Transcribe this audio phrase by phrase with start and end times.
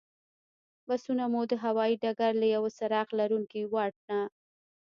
[0.87, 4.19] بسونه مو د هوایي ډګر له یوه څراغ لرونکي واټ نه.